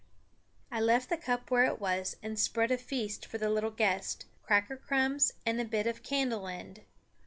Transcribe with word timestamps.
I 0.71 0.79
left 0.81 1.09
the 1.09 1.15
cup 1.17 1.51
where 1.51 1.65
it 1.65 1.79
was 1.79 2.17
and 2.23 2.39
spread 2.39 2.71
a 2.71 2.79
feast 2.79 3.27
for 3.27 3.37
the 3.37 3.51
little 3.51 3.69
guest, 3.69 4.25
cracker 4.41 4.75
crumbs 4.77 5.33
and 5.45 5.61
a 5.61 5.63
bit 5.63 5.85
of 5.85 6.01
candle 6.01 6.47
end. 6.47 6.81